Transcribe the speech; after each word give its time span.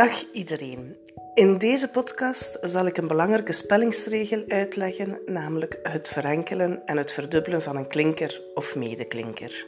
Dag 0.00 0.24
iedereen. 0.32 0.96
In 1.34 1.58
deze 1.58 1.88
podcast 1.88 2.58
zal 2.60 2.86
ik 2.86 2.96
een 2.96 3.06
belangrijke 3.06 3.52
spellingsregel 3.52 4.44
uitleggen, 4.46 5.18
namelijk 5.26 5.78
het 5.82 6.08
verenkelen 6.08 6.86
en 6.86 6.96
het 6.96 7.12
verdubbelen 7.12 7.62
van 7.62 7.76
een 7.76 7.86
klinker 7.86 8.42
of 8.54 8.76
medeklinker. 8.76 9.66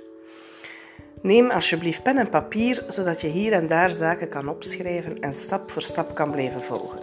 Neem 1.23 1.51
alsjeblieft 1.51 2.03
pen 2.03 2.19
en 2.19 2.29
papier, 2.29 2.85
zodat 2.89 3.21
je 3.21 3.27
hier 3.27 3.53
en 3.53 3.67
daar 3.67 3.95
zaken 3.95 4.29
kan 4.29 4.49
opschrijven 4.49 5.21
en 5.21 5.35
stap 5.35 5.71
voor 5.71 5.83
stap 5.83 6.15
kan 6.15 6.31
blijven 6.31 6.63
volgen. 6.63 7.03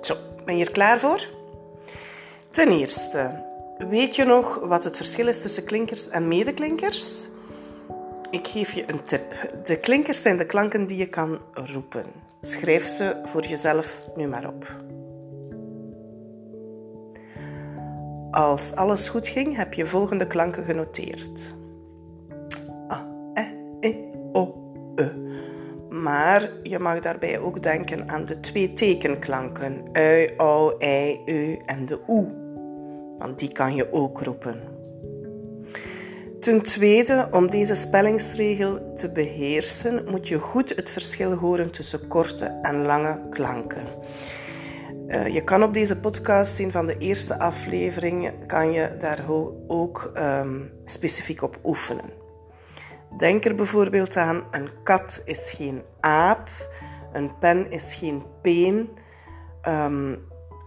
Zo, 0.00 0.16
ben 0.44 0.56
je 0.56 0.64
er 0.64 0.72
klaar 0.72 0.98
voor? 0.98 1.30
Ten 2.50 2.70
eerste, 2.70 3.44
weet 3.78 4.16
je 4.16 4.24
nog 4.24 4.54
wat 4.54 4.84
het 4.84 4.96
verschil 4.96 5.28
is 5.28 5.42
tussen 5.42 5.64
klinkers 5.64 6.08
en 6.08 6.28
medeklinkers? 6.28 7.28
Ik 8.36 8.46
geef 8.46 8.72
je 8.72 8.84
een 8.86 9.02
tip. 9.02 9.54
De 9.64 9.80
klinkers 9.80 10.22
zijn 10.22 10.36
de 10.36 10.46
klanken 10.46 10.86
die 10.86 10.96
je 10.96 11.08
kan 11.08 11.38
roepen. 11.52 12.04
Schrijf 12.40 12.86
ze 12.86 13.20
voor 13.22 13.46
jezelf 13.46 14.08
nu 14.16 14.26
maar 14.26 14.48
op. 14.48 14.66
Als 18.30 18.74
alles 18.74 19.08
goed 19.08 19.28
ging, 19.28 19.56
heb 19.56 19.74
je 19.74 19.86
volgende 19.86 20.26
klanken 20.26 20.64
genoteerd. 20.64 21.54
A, 22.92 23.08
E, 23.34 23.88
I, 23.88 24.10
O, 24.32 24.72
E. 24.94 25.10
Maar 25.90 26.50
je 26.62 26.78
mag 26.78 27.00
daarbij 27.00 27.38
ook 27.38 27.62
denken 27.62 28.08
aan 28.08 28.24
de 28.24 28.40
twee 28.40 28.72
tekenklanken. 28.72 29.82
Ui, 29.92 30.36
au, 30.36 30.74
ei, 30.78 31.22
u 31.26 31.58
en 31.64 31.86
de 31.86 32.00
oe. 32.06 32.26
Want 33.18 33.38
die 33.38 33.52
kan 33.52 33.74
je 33.74 33.92
ook 33.92 34.22
roepen. 34.22 34.60
Ten 36.46 36.62
tweede, 36.62 37.28
om 37.30 37.50
deze 37.50 37.74
spellingsregel 37.74 38.94
te 38.94 39.12
beheersen, 39.12 40.04
moet 40.10 40.28
je 40.28 40.38
goed 40.38 40.68
het 40.68 40.90
verschil 40.90 41.32
horen 41.32 41.70
tussen 41.70 42.08
korte 42.08 42.44
en 42.62 42.82
lange 42.82 43.28
klanken. 43.30 43.84
Uh, 45.06 45.26
je 45.26 45.44
kan 45.44 45.62
op 45.62 45.74
deze 45.74 46.00
podcast, 46.00 46.58
een 46.58 46.70
van 46.72 46.86
de 46.86 46.98
eerste 46.98 47.38
afleveringen, 47.38 48.46
kan 48.46 48.72
je 48.72 48.96
daar 48.98 49.24
ook 49.66 50.12
um, 50.14 50.70
specifiek 50.84 51.42
op 51.42 51.58
oefenen. 51.64 52.10
Denk 53.18 53.44
er 53.44 53.54
bijvoorbeeld 53.54 54.16
aan, 54.16 54.44
een 54.50 54.68
kat 54.82 55.22
is 55.24 55.52
geen 55.56 55.82
aap, 56.00 56.48
een 57.12 57.38
pen 57.38 57.70
is 57.70 57.94
geen 57.94 58.22
peen. 58.42 58.88
Um, 59.68 60.18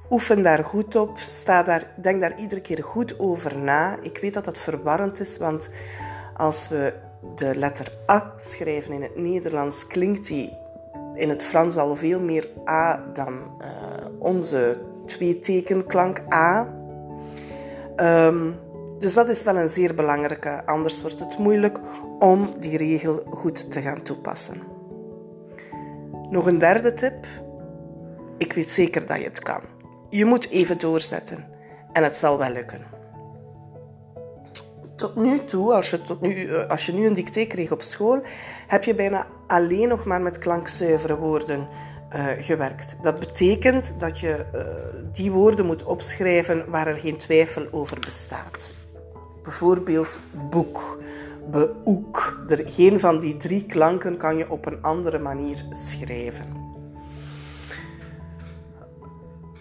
Oefen 0.09 0.43
daar 0.43 0.63
goed 0.63 0.95
op. 0.95 1.17
Sta 1.17 1.63
daar, 1.63 1.83
denk 1.95 2.21
daar 2.21 2.39
iedere 2.39 2.61
keer 2.61 2.83
goed 2.83 3.19
over 3.19 3.57
na. 3.57 3.97
Ik 4.01 4.17
weet 4.17 4.33
dat 4.33 4.45
dat 4.45 4.57
verwarrend 4.57 5.19
is, 5.19 5.37
want 5.37 5.69
als 6.37 6.69
we 6.69 6.93
de 7.35 7.55
letter 7.55 7.87
A 8.09 8.33
schrijven 8.37 8.93
in 8.93 9.01
het 9.01 9.15
Nederlands, 9.15 9.87
klinkt 9.87 10.27
die 10.27 10.57
in 11.15 11.29
het 11.29 11.43
Frans 11.43 11.77
al 11.77 11.95
veel 11.95 12.19
meer 12.19 12.49
A 12.67 13.03
dan 13.13 13.33
uh, 13.33 13.67
onze 14.19 14.81
twee-tekenklank 15.05 16.21
A. 16.33 16.73
Um, 17.95 18.55
dus 18.99 19.13
dat 19.13 19.29
is 19.29 19.43
wel 19.43 19.57
een 19.57 19.69
zeer 19.69 19.95
belangrijke, 19.95 20.65
anders 20.65 21.01
wordt 21.01 21.19
het 21.19 21.37
moeilijk 21.37 21.79
om 22.19 22.49
die 22.59 22.77
regel 22.77 23.23
goed 23.29 23.71
te 23.71 23.81
gaan 23.81 24.01
toepassen. 24.01 24.61
Nog 26.29 26.45
een 26.45 26.57
derde 26.57 26.93
tip. 26.93 27.25
Ik 28.37 28.53
weet 28.53 28.71
zeker 28.71 29.05
dat 29.05 29.17
je 29.17 29.23
het 29.23 29.39
kan. 29.39 29.61
Je 30.09 30.25
moet 30.25 30.49
even 30.49 30.77
doorzetten 30.77 31.45
en 31.93 32.03
het 32.03 32.17
zal 32.17 32.37
wel 32.37 32.51
lukken. 32.51 32.81
Tot 34.95 35.15
nu 35.15 35.43
toe, 35.43 35.73
als 35.73 35.89
je, 35.89 36.01
tot 36.01 36.21
nu, 36.21 36.47
eh, 36.47 36.67
als 36.67 36.85
je 36.85 36.93
nu 36.93 37.05
een 37.05 37.13
dicté 37.13 37.45
kreeg 37.45 37.71
op 37.71 37.81
school, 37.81 38.21
heb 38.67 38.83
je 38.83 38.95
bijna 38.95 39.27
alleen 39.47 39.87
nog 39.87 40.05
maar 40.05 40.21
met 40.21 40.37
klankzuivere 40.37 41.15
woorden 41.15 41.67
uh, 42.15 42.25
gewerkt. 42.39 42.95
Dat 43.01 43.19
betekent 43.19 43.93
dat 43.97 44.19
je 44.19 44.45
uh, 44.55 44.61
die 45.13 45.31
woorden 45.31 45.65
moet 45.65 45.83
opschrijven 45.83 46.69
waar 46.69 46.87
er 46.87 46.95
geen 46.99 47.17
twijfel 47.17 47.67
over 47.71 47.99
bestaat. 47.99 48.73
Bijvoorbeeld 49.43 50.19
boek, 50.49 50.99
beoek. 51.51 52.45
Geen 52.47 52.99
van 52.99 53.17
die 53.17 53.37
drie 53.37 53.65
klanken 53.65 54.17
kan 54.17 54.37
je 54.37 54.49
op 54.49 54.65
een 54.65 54.81
andere 54.81 55.19
manier 55.19 55.65
schrijven. 55.71 56.58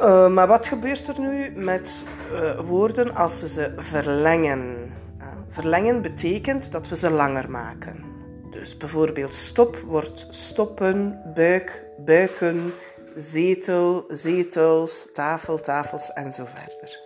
Uh, 0.01 0.29
maar 0.29 0.47
wat 0.47 0.67
gebeurt 0.67 1.09
er 1.09 1.21
nu 1.21 1.51
met 1.55 2.07
uh, 2.33 2.61
woorden 2.61 3.15
als 3.15 3.41
we 3.41 3.49
ze 3.49 3.73
verlengen? 3.77 4.93
Uh, 5.21 5.27
verlengen 5.49 6.03
betekent 6.03 6.73
dat 6.73 6.89
we 6.89 6.97
ze 6.97 7.11
langer 7.11 7.51
maken. 7.51 8.05
Dus 8.51 8.77
bijvoorbeeld 8.77 9.35
stop 9.35 9.77
wordt 9.77 10.27
stoppen, 10.31 11.23
buik, 11.35 11.87
buiken, 12.05 12.73
zetel, 13.15 14.05
zetels, 14.09 15.09
tafel, 15.13 15.61
tafels 15.61 16.13
en 16.13 16.33
zo 16.33 16.45
verder. 16.45 17.01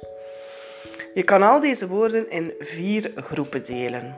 Je 1.12 1.22
kan 1.22 1.42
al 1.42 1.60
deze 1.60 1.88
woorden 1.88 2.31
in 2.31 2.54
vier 2.58 3.12
groepen 3.16 3.64
delen. 3.64 4.16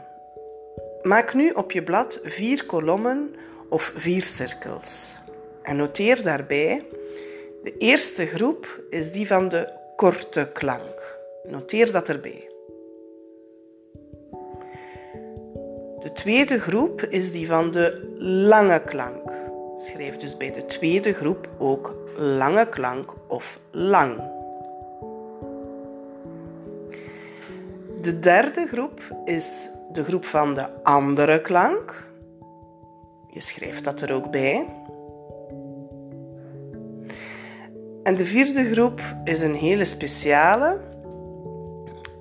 Maak 1.02 1.34
nu 1.34 1.50
op 1.50 1.72
je 1.72 1.82
blad 1.82 2.20
vier 2.22 2.66
kolommen 2.66 3.34
of 3.68 3.92
vier 3.94 4.22
cirkels. 4.22 5.16
En 5.62 5.76
noteer 5.76 6.22
daarbij 6.22 6.86
de 7.64 7.76
eerste 7.78 8.26
groep 8.26 8.84
is 8.90 9.12
die 9.12 9.26
van 9.26 9.48
de 9.48 9.72
korte 9.96 10.50
klank. 10.52 11.18
Noteer 11.44 11.92
dat 11.92 12.08
erbij. 12.08 12.50
De 16.00 16.10
tweede 16.14 16.60
groep 16.60 17.02
is 17.02 17.32
die 17.32 17.46
van 17.46 17.70
de 17.70 18.14
lange 18.48 18.82
klank. 18.82 19.32
Schrijf 19.76 20.16
dus 20.16 20.36
bij 20.36 20.52
de 20.52 20.66
tweede 20.66 21.12
groep 21.12 21.48
ook 21.58 21.96
lange 22.16 22.68
klank 22.68 23.14
of 23.28 23.58
lang. 23.70 24.16
De 28.00 28.18
derde 28.20 28.66
groep 28.66 29.00
is 29.24 29.68
de 29.92 30.04
groep 30.04 30.24
van 30.24 30.54
de 30.54 30.82
andere 30.82 31.40
klank. 31.40 32.08
Je 33.28 33.40
schrijft 33.40 33.84
dat 33.84 34.00
er 34.00 34.12
ook 34.12 34.30
bij. 34.30 34.83
En 38.04 38.14
de 38.14 38.24
vierde 38.24 38.72
groep 38.72 39.00
is 39.24 39.40
een 39.40 39.54
hele 39.54 39.84
speciale. 39.84 40.80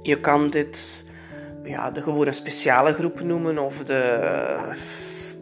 Je 0.01 0.19
kan 0.19 0.49
dit 0.49 1.05
ja, 1.63 1.91
de 1.91 2.01
gewone 2.01 2.31
speciale 2.31 2.93
groep 2.93 3.21
noemen 3.21 3.57
of 3.57 3.83
de, 3.83 4.19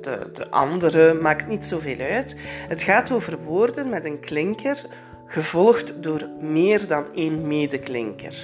de, 0.01 0.29
de 0.33 0.49
andere, 0.49 1.13
maakt 1.13 1.47
niet 1.47 1.65
zoveel 1.65 1.99
uit. 1.99 2.35
Het 2.67 2.83
gaat 2.83 3.11
over 3.11 3.37
woorden 3.43 3.89
met 3.89 4.05
een 4.05 4.19
klinker 4.19 4.85
gevolgd 5.25 6.03
door 6.03 6.29
meer 6.39 6.87
dan 6.87 7.05
één 7.13 7.47
medeklinker. 7.47 8.35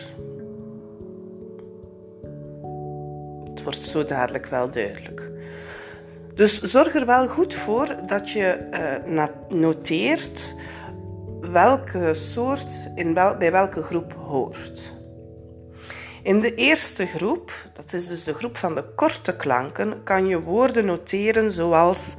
Het 3.49 3.63
wordt 3.63 3.85
zo 3.85 4.05
dadelijk 4.05 4.45
wel 4.45 4.71
duidelijk. 4.71 5.31
Dus 6.35 6.61
zorg 6.61 6.95
er 6.95 7.05
wel 7.05 7.27
goed 7.27 7.53
voor 7.53 7.95
dat 8.05 8.29
je 8.29 8.67
uh, 9.07 9.25
noteert 9.49 10.55
welke 11.41 12.13
soort 12.13 12.89
in 12.95 13.13
wel, 13.13 13.37
bij 13.37 13.51
welke 13.51 13.81
groep 13.81 14.13
hoort. 14.13 14.95
In 16.23 16.39
de 16.39 16.53
eerste 16.53 17.05
groep, 17.05 17.51
dat 17.73 17.93
is 17.93 18.07
dus 18.07 18.23
de 18.23 18.33
groep 18.33 18.57
van 18.57 18.75
de 18.75 18.83
korte 18.95 19.35
klanken, 19.35 20.03
kan 20.03 20.27
je 20.27 20.41
woorden 20.41 20.85
noteren 20.85 21.51
zoals 21.51 22.15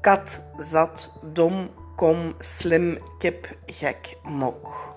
kat, 0.00 0.42
zat, 0.56 1.12
dom, 1.32 1.70
kom, 1.96 2.34
slim, 2.38 2.98
kip, 3.18 3.56
gek, 3.66 4.16
mok. 4.22 4.90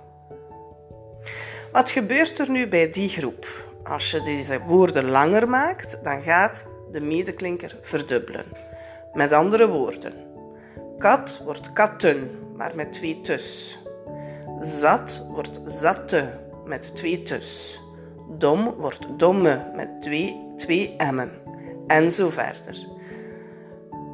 Wat 1.72 1.91
gebeurt 1.91 2.40
er 2.40 2.50
nu 2.50 2.68
bij 2.68 2.90
die 2.90 3.09
groep? 3.09 3.47
Als 3.84 4.11
je 4.11 4.22
deze 4.22 4.59
woorden 4.59 5.09
langer 5.09 5.50
maakt, 5.50 6.03
dan 6.03 6.22
gaat 6.22 6.66
de 6.91 7.02
medeklinker 7.02 7.79
verdubbelen. 7.82 8.46
Met 9.14 9.34
andere 9.34 9.70
woorden, 9.70 10.14
kat 10.97 11.41
wordt 11.44 11.73
katten, 11.73 12.29
maar 12.55 12.75
met 12.75 12.93
twee 12.93 13.22
tus. 13.22 13.78
Zat 14.59 15.25
wordt 15.31 15.59
zatte 15.66 16.40
met 16.66 16.96
twee 16.96 17.22
tus. 17.22 17.81
Dom 18.29 18.73
wordt 18.78 19.07
domme 19.19 19.72
met 19.75 20.02
twee, 20.02 20.53
twee 20.55 20.96
emmen. 20.97 21.31
En 21.87 22.11
zo 22.11 22.29
verder. 22.29 22.87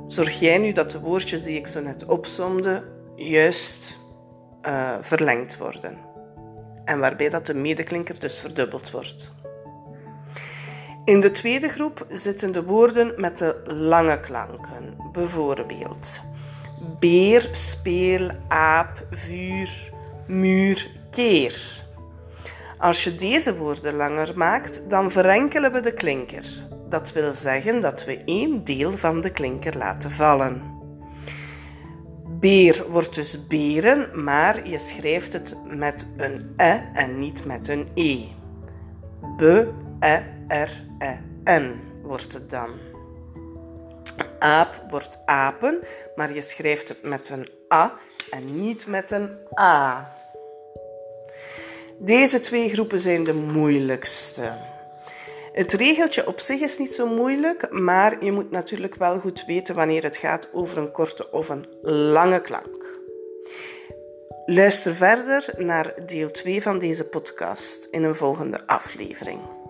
Zorg 0.07 0.39
jij 0.39 0.57
nu 0.57 0.71
dat 0.71 0.91
de 0.91 0.99
woordjes 0.99 1.43
die 1.43 1.57
ik 1.57 1.67
zo 1.67 1.81
net 1.81 2.05
opzomde 2.05 2.83
juist 3.15 3.97
uh, 4.65 4.95
verlengd 5.01 5.57
worden. 5.57 5.97
En 6.85 6.99
waarbij 6.99 7.29
dat 7.29 7.45
de 7.45 7.53
medeklinker 7.53 8.19
dus 8.19 8.39
verdubbeld 8.39 8.91
wordt. 8.91 9.31
In 11.05 11.19
de 11.19 11.31
tweede 11.31 11.67
groep 11.69 12.05
zitten 12.09 12.51
de 12.51 12.63
woorden 12.63 13.13
met 13.21 13.38
de 13.38 13.61
lange 13.63 14.19
klanken. 14.19 14.97
Bijvoorbeeld 15.11 16.21
beer, 17.00 17.50
speel, 17.51 18.30
aap, 18.48 19.06
vuur, 19.12 19.92
muur, 20.28 20.89
keer. 21.10 21.83
Als 22.78 23.04
je 23.04 23.16
deze 23.16 23.57
woorden 23.57 23.95
langer 23.95 24.38
maakt, 24.38 24.89
dan 24.89 25.12
verenkelen 25.12 25.72
we 25.72 25.80
de 25.80 25.94
klinker. 25.94 26.45
Dat 26.89 27.12
wil 27.12 27.33
zeggen 27.33 27.81
dat 27.81 28.06
we 28.06 28.24
één 28.25 28.63
deel 28.63 28.98
van 28.98 29.22
de 29.22 29.30
klinker 29.30 29.78
laten 29.78 30.12
vallen. 30.12 30.80
Beer 32.39 32.86
wordt 32.89 33.16
dus 33.16 33.48
beren, 33.48 34.24
maar 34.24 34.68
je 34.68 34.77
schrijft 34.80 35.34
het 35.34 35.56
met 35.68 36.07
een 36.18 36.54
e 36.57 36.80
en 36.94 37.19
niet 37.19 37.45
met 37.45 37.68
een 37.68 37.88
e. 37.94 38.25
B, 39.38 39.42
e, 40.00 40.16
r, 40.48 40.69
e, 41.00 41.18
n 41.60 41.74
wordt 42.04 42.34
het 42.34 42.50
dan. 42.50 42.69
Aap 44.41 44.81
wordt 44.89 45.19
apen, 45.25 45.79
maar 46.15 46.33
je 46.33 46.41
schrijft 46.41 46.88
het 46.88 47.03
met 47.03 47.29
een 47.29 47.47
a 47.73 47.93
en 48.29 48.61
niet 48.61 48.88
met 48.88 49.11
een 49.11 49.38
a. 49.59 50.11
Deze 51.99 52.39
twee 52.39 52.69
groepen 52.69 52.99
zijn 52.99 53.23
de 53.23 53.33
moeilijkste. 53.33 54.51
Het 55.51 55.73
regeltje 55.73 56.27
op 56.27 56.39
zich 56.39 56.59
is 56.59 56.77
niet 56.77 56.93
zo 56.93 57.07
moeilijk, 57.07 57.71
maar 57.71 58.23
je 58.23 58.31
moet 58.31 58.51
natuurlijk 58.51 58.95
wel 58.95 59.19
goed 59.19 59.45
weten 59.45 59.75
wanneer 59.75 60.03
het 60.03 60.17
gaat 60.17 60.47
over 60.51 60.77
een 60.77 60.91
korte 60.91 61.31
of 61.31 61.49
een 61.49 61.65
lange 61.81 62.41
klank. 62.41 62.99
Luister 64.45 64.95
verder 64.95 65.53
naar 65.57 65.93
deel 66.05 66.31
2 66.31 66.61
van 66.61 66.79
deze 66.79 67.07
podcast 67.07 67.88
in 67.91 68.03
een 68.03 68.15
volgende 68.15 68.67
aflevering. 68.67 69.61